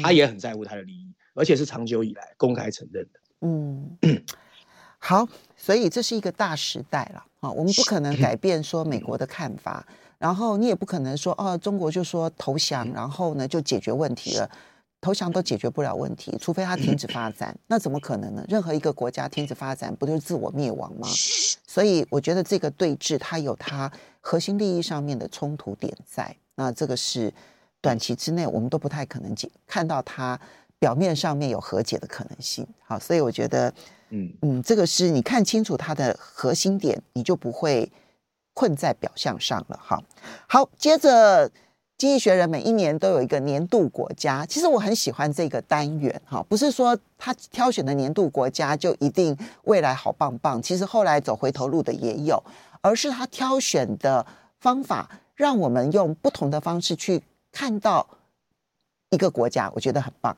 [0.00, 3.20] 他也很在乎他的利益，而且是长久以来公开承认的。
[3.42, 3.98] 嗯，
[4.98, 9.86] 好，所以这是一个大时代了啊，我们不可能 改变说美国的看法，
[10.18, 14.50] 然后你也不可能说哦，中国就说投降，然后呢就解决问题了。
[15.00, 18.44] 投降都解决不了问题，除非他停止发展，那怎么可能呢？
[18.48, 21.08] 任何一个国家停止发展，不就是自我灭亡吗？
[21.66, 27.32] 所以我觉得这个对峙它有它核心利益上面的冲突点在，那这个是
[27.80, 30.38] 短期之内我们都不太可能解看到它
[30.78, 32.66] 表面上面有和解的可能性。
[32.84, 33.72] 好，所以我觉得，
[34.10, 37.90] 嗯嗯，这个是你看清楚它的核心点，你就不会
[38.52, 39.80] 困在表象上了。
[39.82, 40.04] 好，
[40.46, 41.50] 好，接着。
[42.00, 52.42] 经济学人每一年都有一个年度国家，其实我很喜欢这个单元哈，不是说他挑选的年度国家就一定未来好棒棒，其实后来走回头路的也有，
[52.80, 54.26] 而是他挑选的
[54.60, 57.20] 方法，让我们用不同的方式去
[57.52, 58.08] 看到
[59.10, 60.34] 一个国家，我觉得很棒。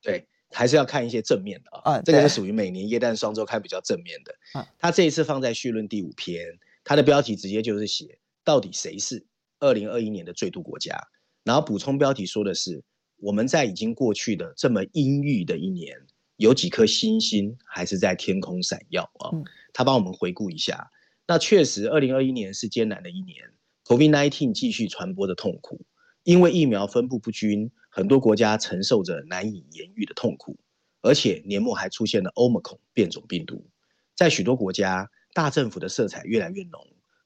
[0.00, 4.32] 对，还是要看一些正面的啊，嗯、这个是属于每年耶诞双周刊比较正面的。
[4.54, 9.26] 嗯，他这一次放在绪论第五篇，他的标题直接就是写到底谁是。
[9.60, 10.98] 二零二一年的最度国家，
[11.42, 12.82] 然后补充标题说的是，
[13.16, 15.96] 我们在已经过去的这么阴郁的一年，
[16.36, 19.30] 有几颗星星还是在天空闪耀啊？
[19.72, 20.90] 他帮我们回顾一下，
[21.26, 23.36] 那确实二零二一年是艰难的一年
[23.84, 25.80] ，COVID-19 继续传播的痛苦，
[26.22, 30.58] 因为疫苗分布不均，很多国家承受着难以言喻的痛苦，
[31.00, 33.66] 而且年末还出现了 Omicron 变种病毒，
[34.14, 36.80] 在许多国家，大政府的色彩越来越浓，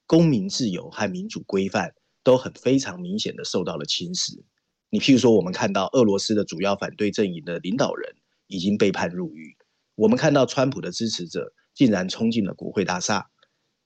[0.05, 1.93] 公民自由和民主规范。
[2.29, 4.39] 都很非常明显的受到了侵蚀。
[4.91, 8.15] 你譬如说，我们看到俄罗斯的主要反对阵营的领导人
[8.45, 9.57] 已经被判入狱；
[9.95, 13.23] 我们看到川普的支持者竟然冲进了国会大厦；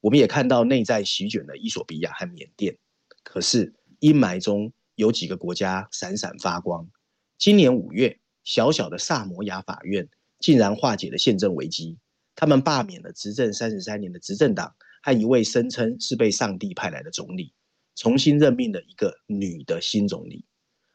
[0.01, 2.77] 我们也看到内战席卷了伊索比亚和缅甸。
[3.23, 6.89] 可是阴霾中有几个国家闪闪发光。
[7.37, 11.97] 今年五月，小小的萨摩亚法院竟然化解了宪政危机，
[12.35, 17.53] 他们罢免了执政三十三年的执政党和一位声称是被上帝派来的总理。
[17.95, 20.45] 重新任命了一个女的新总理，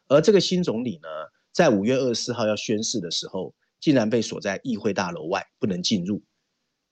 [0.08, 1.08] 而这个新总理呢，
[1.52, 6.22] 在五月二十四号要宣誓的时候，竟然被锁在议会大楼外，不能进入。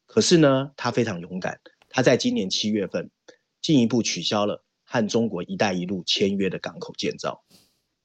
[0.06, 3.10] 可是呢，他非常勇敢，他在今年七月份
[3.60, 7.44] 进一步取消了和中国“一带一路”签约的港口建造。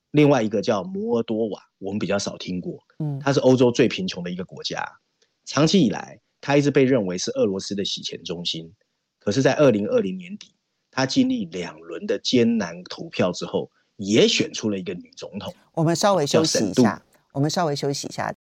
[0.09, 4.83] 另外一个叫摩尔多瓦，我们比较少听过，嗯，它是欧洲最贫穷的一个国家，
[5.45, 8.73] 长期以来，它一直被认为是俄罗斯的洗钱中心。
[9.19, 10.55] 可是，在二零二零年底。
[10.91, 15.53] 他经历两轮的艰难投票之后，也选出了一个女总统。
[15.73, 17.01] 我们稍微休息一下，
[17.31, 18.33] 我们稍微休息一下。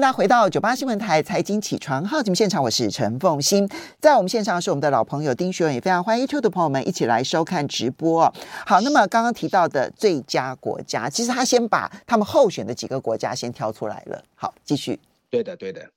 [0.00, 3.68] 那回到九八新闻台财经起床号节目现场，我是陈凤欣，
[4.00, 8.32] 在我们线上是我们的老朋友丁学文，也非常欢迎 YouTube 的朋友们一起来收看直播。
[8.64, 14.24] 好，那么刚刚提到的最佳国家，其实他先把他们候选的几个国家先挑出来了。
[14.34, 14.98] 好，继续。
[15.28, 15.90] 对的，对的。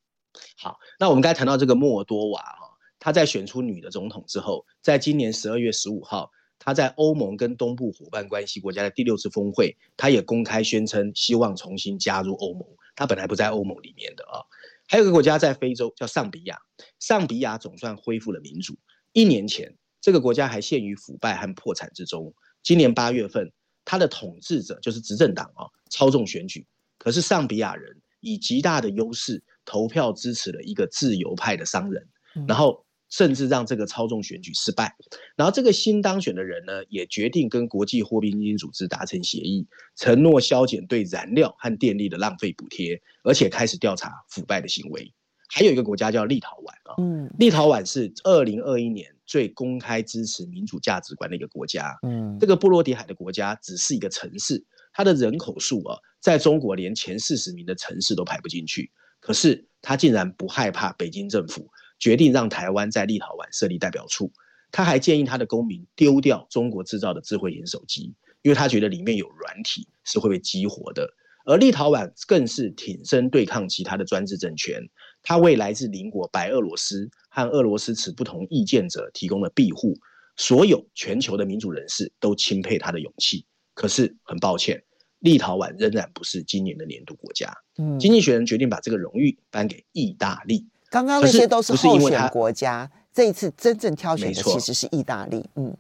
[0.58, 2.62] 好，那我们刚才谈到这个莫多瓦哈，
[3.04, 12.66] 他在选出女的总统之后，在今年十二月十五号，他在欧盟跟东部伙伴关系国家的第六次峰会，他也公开宣称希望重新加入欧盟。
[12.96, 14.39] 他本来不在欧盟里面的啊。
[14.88, 16.58] 还有个国家在非洲叫尚比亚，
[16.98, 18.74] 尚比亚总算恢复了民主。
[19.12, 22.34] 一年前，这个国家还陷于腐败和破产之中。
[22.63, 23.52] 今年八月份，
[23.84, 26.66] 他的统治者就是执政党啊，操纵选举。
[26.98, 32.08] 可是尚比亚人以极大的优势投票支持了一个自由派的商人，
[32.48, 32.82] 然后。
[33.13, 34.91] 甚至让这个操纵选举失败，
[35.36, 45.13] 然后这个新当选的人呢，也决定跟国际货币基金组织达成协议，承诺削减对燃料和电力的浪费补贴，而且开始调查腐败的行为。
[45.47, 61.69] 还有一个国家叫立陶宛啊，嗯，立陶宛是二零二一年最公开支持民主价值观的一个国家，嗯，这个波罗的海的国家只是一个城市，它的人口数啊，在中国连前四十名的城市都排不进去，可是它竟然不害怕北京政府。
[62.04, 64.30] 决定让台湾在立陶宛设立代表处，
[64.74, 71.10] 他还建议他的公民丢掉中国制造的智慧型手机，因为他觉得里面有软体是会被激活的。
[71.46, 74.82] 而立陶宛更是挺身对抗其他的专制政权，
[75.22, 79.98] 他为来自邻国白俄罗斯和俄罗斯持不同意见者提供了庇护，
[80.36, 83.46] 所有全球的民主人士都钦佩他的勇气。
[83.74, 84.84] 可是很抱歉，
[85.20, 87.50] 立陶宛仍然不是今年的年度国家。
[87.78, 90.68] 嗯，经济学人决定把这个荣誉颁给意大利。
[90.94, 95.44] 刚刚那些都是候选国家，这一次真正挑选的其实是意大利。
[95.56, 95.76] 嗯，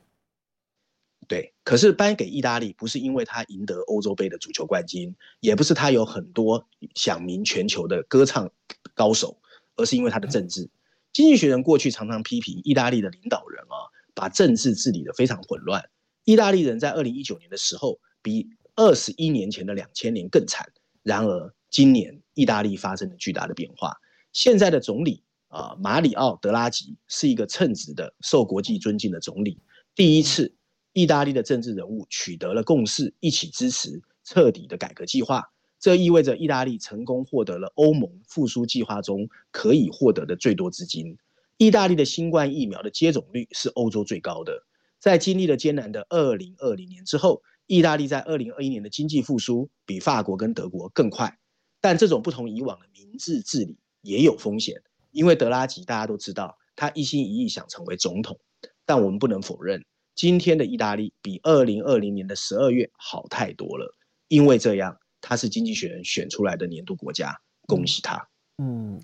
[1.27, 1.53] 对。
[1.63, 8.49] 可是颁给意大利不是因为他赢得欧洲杯的足球冠军，也不是他有很多响名全球的歌唱
[8.95, 9.37] 高手，
[9.75, 10.67] 而是因为他的政治。
[11.11, 15.91] 经济学人过去常常批评意大利的领导人啊，把政治治理得非常混乱。
[16.23, 20.71] 意大利人在二零一九年的时候，比二十一年前的两千年更惨。
[21.03, 23.95] 然而今年意大利发生了巨大的变化。
[24.33, 29.61] 现在的总理啊，马里奥·德拉吉是一个称职的、受国际尊敬的总理。
[29.95, 30.53] 第一次，
[30.91, 35.43] 意大利的政治人物取得了共识，一起支持彻底的改革计划。
[35.79, 41.17] 这意味着意大利成功获得了欧盟复苏计划中可以获得的最多资金。
[41.57, 44.63] 意大利的新冠疫苗的接种率是欧洲最高的。
[44.97, 51.37] 在经历了艰难的2020年之后，意大利在2021年的经济复苏比法国跟德国更快。
[51.79, 53.77] 但这种不同以往的明智治理。
[54.03, 58.37] 也有风险，因为德拉吉大家都知道，他一心一意想成为总统。
[58.85, 63.95] 但我们不能否认，今天的意大利比二零二零年的十二月好太多了。
[64.27, 68.27] 因为这样，他是经济学人选出来的年度国家，恭喜他。
[68.57, 69.01] 嗯，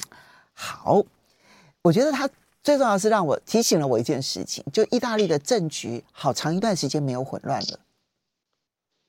[0.54, 1.02] 好，
[1.82, 2.30] 我觉得他
[2.62, 7.80] 最重要的是让我提醒了我一件事情，就意大利的政局好长一段时间没有混乱了，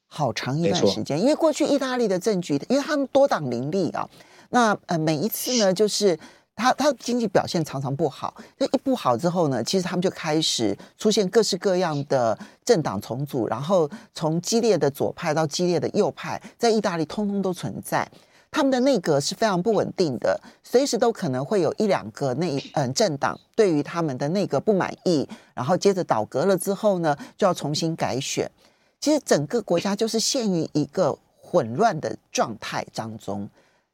[0.07, 4.09] 好长一段时间，因为过去意大利的政局，因为他们多党林立啊。
[4.51, 6.19] 那呃，每一次呢，就是
[6.55, 18.07] 他他经济表现常常不好，就一不好之后呢，其实他们就开始出现各式各样的政党重组，然后从激烈的左派到激烈的右派，在意大利通通都存在。
[18.53, 28.51] 他们的内阁是非常不稳定的，随时都可能会有一两个内嗯、呃、政党对于他们的内阁不满意，然后接着倒阁了之后呢，就要重新改选。
[28.99, 33.49] 其实整个国家就是陷于一个混乱的状态当中。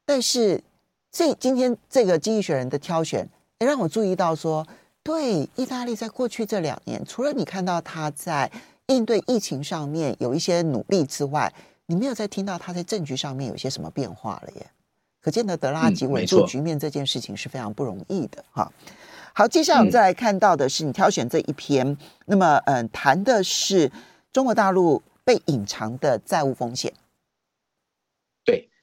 [0.07, 0.63] 但是，
[1.11, 3.27] 这今天这个经济学人的挑选，
[3.59, 4.65] 也让我注意到说，
[5.03, 8.49] 对，意大利在过去这两年，除了你看到他在
[8.85, 11.53] 应对疫情上面有一些努力之外，
[11.87, 14.65] 你没有再听到他在政局上面有些什么变化了耶。
[15.19, 18.71] 可见得德拉吉稳住局面这件事情是非常不容易的哈。
[19.33, 23.91] 好，接下来我们再来看到的是你挑选这一篇，那么嗯，谈的是
[24.31, 26.93] 中国大陆被隐藏的债务风险。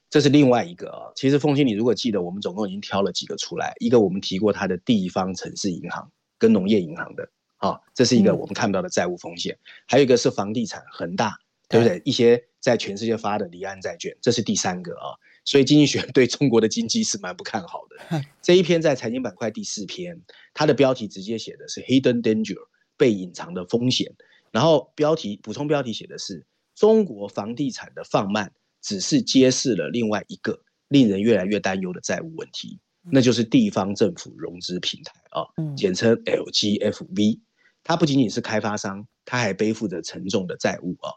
[0.09, 3.73] 这是另外一个啊，其实凤馨，你如果记得，我们总共已经挑了几个出来。
[3.79, 9.53] 一个我们提过它的地方城市银行跟农业银行的，啊，这是一个我们看不到的债务风险。
[9.55, 11.37] 嗯、还有一个是房地产恒大，
[11.67, 12.01] 对不对？
[12.05, 15.17] 一些在全世界发的离岸债券，这是第三个啊。
[15.43, 18.21] 所以经济学 对中国的经济是蛮不看好的。
[18.41, 20.21] 这一篇在财经板块第四篇，
[20.53, 24.15] 它的标题直接写的是 Hidden Danger，被隐藏的风险。
[24.51, 28.53] 然后标题补充标题写的是中国房地产的放慢。
[28.85, 32.79] 只是揭示了另外一个令人越来越担忧的债务问题，
[33.11, 35.41] 那就是地方政府融资平台啊，
[35.75, 37.39] 简称 LGFV。
[37.83, 41.09] 它不仅仅是开发商，它还背负着沉重的债务啊。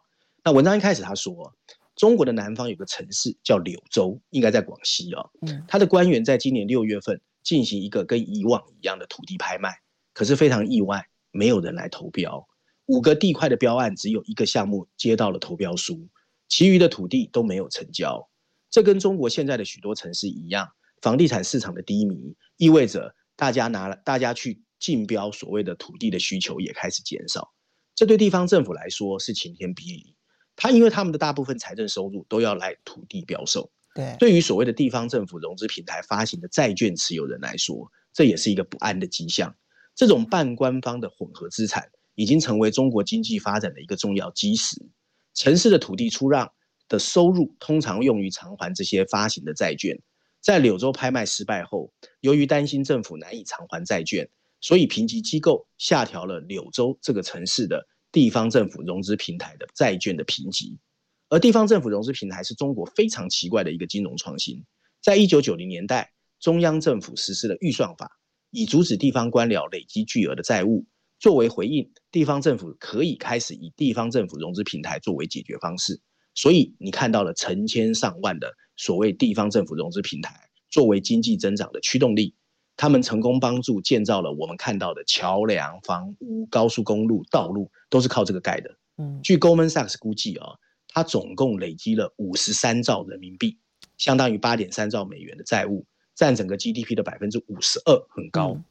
[0.43, 1.53] 那文章一开始他说，
[1.95, 5.23] 中国的南方有个城市叫柳州，应该在广西啊。
[5.47, 9.75] 嗯，他的官员在今年六月份进行一个跟以往一样的土地拍卖，
[10.15, 12.49] 可是非常意外，没有人来投标。
[12.87, 16.09] 五个地块的标案，只有一个项目接到了投标书，
[16.49, 18.29] 其余的土地都没有成交。
[18.71, 20.69] 这跟中国现在的许多城市一样，
[21.01, 27.53] 房地产市场的低迷，意味着大家拿了大家去竞标所谓的土地的需求也开始减少。
[27.95, 30.15] 这对地方政府来说是晴天霹雳，
[30.55, 33.71] 他因为他们的大部分财政收入都要来土地标售。
[33.95, 39.57] 对，对于所谓的地方政府融资平台发行的债券持有人来说，这也是一个不安的迹象。
[39.97, 44.77] 这种半官方的混合资产已经成为中国经济发展的一个重要基石。
[45.35, 46.53] 城市的土地出让
[46.89, 50.01] 的收入通常用于偿还这些发行的债券。
[50.41, 54.29] 在柳州拍卖失败后，由于担心政府难以偿还债券。
[54.61, 60.77] 所以，评级机构下调了柳州这个城市的地方政府融资平台的债券的评级。
[61.29, 64.65] 而地方政府融资平台是中国非常奇怪的一个金融创新。
[65.01, 66.11] 在一九九零年代，
[66.41, 68.11] 中央政府实施了预算法，
[68.51, 70.85] 以阻止地方官僚累积巨额的债务。
[71.19, 76.01] 作为回应，地方政府可以开始以地方政府融资平台作为解决方式。
[76.35, 82.35] 所以，你看到了成千上万的所谓地方政府融资平台作为经济增长的驱动力。
[82.77, 88.77] 他们成功帮助建造了我们看到的桥梁、房屋、高速公路、道路，都是靠这个盖的。
[88.99, 90.55] 嗯，据 Goldman Sachs 估计啊，
[90.87, 93.59] 它总共累积了五十三兆人民币，
[93.97, 98.53] 相当于八点三兆美元的债务，占整个 GDP 的百分之五十二，很高。
[98.53, 98.65] 嗯，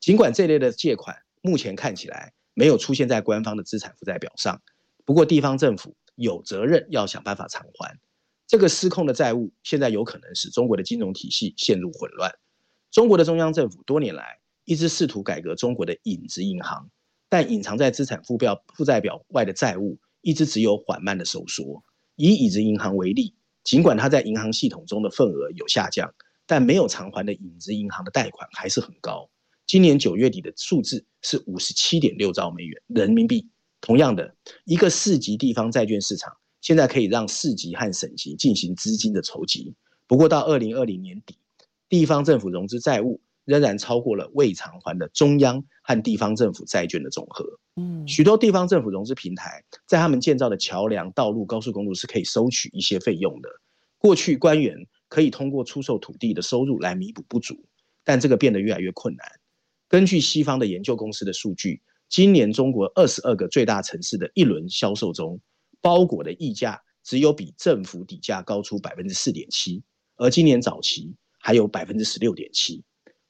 [0.00, 4.62] 尽管这类的借款目前看起来没有出现在官方的资产负债表上，
[5.04, 7.98] 不过地方政府有责任要想办法偿还
[8.46, 9.52] 这个失控的债务。
[9.62, 12.32] 现在有可能使中国的金融体系陷入混乱。
[12.90, 16.88] 中国的中央政府多年来一直试图改革中国的影子银行，
[17.28, 21.82] 但隐藏在资产负表负债表外的债务一直只有缓慢的收缩。
[22.16, 23.34] 以影子银行为例，
[23.64, 26.14] 尽管它在银行系统中的份额有下降，
[26.46, 29.30] 但没有偿还的影子银行的贷款还是很高。
[29.72, 33.48] 今年九月底的数字是五十七点六兆美元人民币。
[33.80, 39.74] 同样的，一个市级地方债券市场现在可以让市级和省级进行资金的筹集，
[40.06, 41.38] 不过到二零二零年底。
[41.88, 47.42] 地方政府融资债务仍然超过了未偿还的中央和地方政府债券的总和。
[47.76, 53.48] 嗯，许多地方政府融资平台在他们建造的桥梁、道路、高速公路是可以收取一些费用的。
[53.96, 54.76] 过去官员
[55.08, 57.54] 可以通过出售土地的收入来弥补不足，
[58.04, 59.26] 但这个变得越来越困难。
[59.92, 65.38] 根据西方的研究公司的数据，今年中国二十二个最大城市的一轮销售中，
[65.82, 69.82] 包裹的溢价只有比政府底价高出百分之四点七，
[70.16, 71.14] 而今年早期。
[71.44, 72.84] 还有百分之十六点七，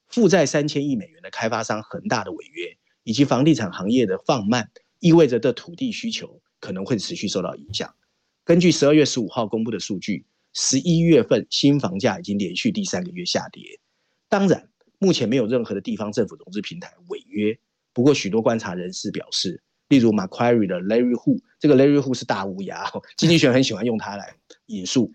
[0.07, 7.91] 负债三千亿美元的开发商恒大的违约，以及房地产行业的放慢，意味着的土地需求可能会持续受到影响。
[8.45, 13.79] 根据十二月十五号公布的数据，十一月份新房价已经连续第三个月下跌。
[14.29, 14.69] 当然，
[15.03, 17.59] 目前没有任何的地方政府融资平台违约。
[17.91, 24.37] 不过，许多观察人士表示，例如 Macquarie 的 Larry Hu，这个 Larry Hu 是大乌鸦，经济学很喜欢用它来
[24.67, 25.11] 引述。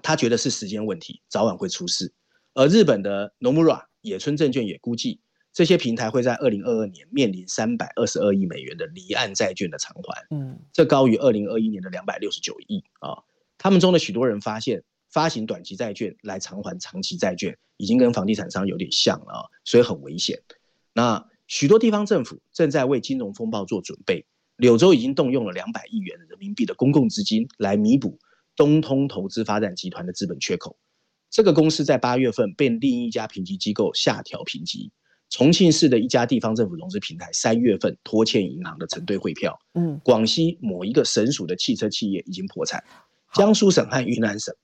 [0.00, 2.14] 他觉得是时间问题，早晚会出事。
[2.54, 5.20] 而日本的 Nomura 野村证券也估计，
[5.52, 10.26] 这些平台会在二零二二年面临三百二十二亿美元的离岸债券的偿还。
[10.30, 13.18] 嗯，这高于二零二一年的两百六十九亿啊。
[13.58, 20.40] 他们中的许多人发现，发行短期债券来偿还长期债券，已经跟房地产商有点像了啊，所以很危险。
[20.94, 24.24] 那许多地方政府正在为金融风暴做准备。
[24.56, 28.18] 柳州已经动用了两百亿元人民币的公共资金来弥补。
[28.56, 30.76] 东通投资发展集团的资本缺口，
[31.30, 34.92] 这个公司在八月份被另一家评级机构下调评级。
[35.30, 39.58] 重庆市的一家地方政府融资平台三月份拖欠银行的承兑汇票。
[39.72, 42.84] 嗯，广西某一个省属的汽车企业已经破产。
[43.34, 44.54] 江苏省和云南省，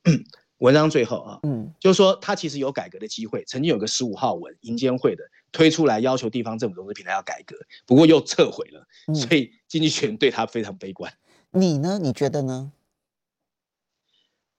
[0.59, 3.45] 文章最后啊，嗯，就是说他其实有改革的机会。
[3.47, 7.57] 曾经有个十五号文，银监会的推出来要求地方政府融资平台要改革，
[7.87, 8.87] 不过又撤回了。
[9.15, 11.13] 所以经济学人对他非常悲观。
[11.51, 11.99] 你呢？
[12.03, 12.73] 你觉得呢？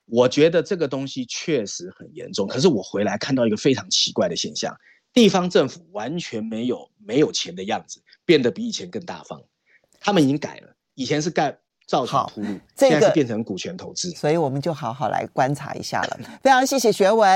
[0.06, 4.80] 我觉得这个东西确实很严重，可是我回来看到一个非常奇怪的现象：
[5.12, 9.44] 地方政府完全没有没有钱的样子，变得比以前更大方。
[10.00, 16.20] 他们已经改了，以前是盖造成铺路，这个、现在是变成股权投资，所以我们就好好来观察一下了。
[16.44, 17.28] 非常谢谢学文。